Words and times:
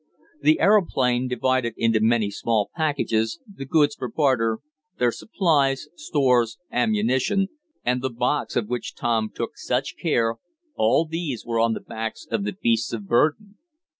The 0.41 0.59
aeroplane, 0.59 1.27
divided 1.27 1.75
into 1.77 1.99
many 2.01 2.31
small 2.31 2.71
packages, 2.75 3.39
the 3.47 3.65
goods 3.65 3.93
for 3.93 4.09
barter, 4.09 4.57
their 4.97 5.11
supplies, 5.11 5.89
stores, 5.95 6.57
ammunition, 6.71 7.49
and 7.85 8.01
the 8.01 8.09
box 8.09 8.55
of 8.55 8.67
which 8.67 8.95
Tom 8.95 9.29
took 9.31 9.59
such 9.59 9.95
care 10.01 10.37
all 10.75 11.05
these 11.05 11.45
were 11.45 11.59
on 11.59 11.73
the 11.73 11.79
backs 11.81 12.25
of 12.31 12.45
the 12.45 12.53
beasts 12.53 12.91
of 12.93 13.07
burden. 13.07 13.59